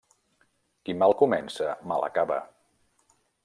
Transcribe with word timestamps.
Qui 0.87 0.95
mal 1.03 1.13
comença, 1.21 1.69
mal 1.93 2.09
acaba. 2.09 2.39